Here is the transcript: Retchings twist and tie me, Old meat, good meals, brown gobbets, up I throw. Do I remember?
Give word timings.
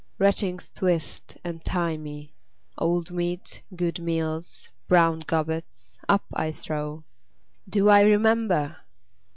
Retchings 0.17 0.71
twist 0.73 1.37
and 1.43 1.63
tie 1.63 1.95
me, 1.95 2.33
Old 2.75 3.11
meat, 3.11 3.61
good 3.75 3.99
meals, 3.99 4.67
brown 4.87 5.19
gobbets, 5.21 5.99
up 6.09 6.23
I 6.33 6.51
throw. 6.51 7.03
Do 7.69 7.87
I 7.87 8.01
remember? 8.01 8.77